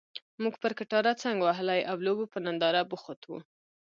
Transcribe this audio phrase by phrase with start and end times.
[0.41, 3.39] موږ پر کټاره څنګ وهلي او لوبو په ننداره بوخت وو.